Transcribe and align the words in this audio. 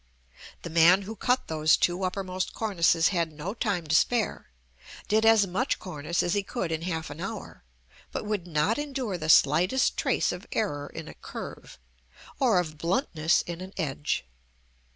The 0.63 0.71
man 0.71 1.03
who 1.03 1.15
cut 1.15 1.47
those 1.47 1.77
two 1.77 2.01
uppermost 2.03 2.55
cornices 2.55 3.09
had 3.09 3.31
no 3.31 3.53
time 3.53 3.85
to 3.85 3.93
spare: 3.95 4.49
did 5.07 5.27
as 5.27 5.45
much 5.45 5.77
cornice 5.77 6.23
as 6.23 6.33
he 6.33 6.41
could 6.41 6.71
in 6.71 6.81
half 6.81 7.11
an 7.11 7.21
hour; 7.21 7.63
but 8.11 8.25
would 8.25 8.47
not 8.47 8.79
endure 8.79 9.19
the 9.19 9.29
slightest 9.29 9.97
trace 9.97 10.31
of 10.31 10.47
error 10.53 10.87
in 10.87 11.07
a 11.07 11.13
curve, 11.13 11.77
or 12.39 12.59
of 12.59 12.79
bluntness 12.79 13.43
in 13.43 13.61
an 13.61 13.73
edge. 13.77 14.25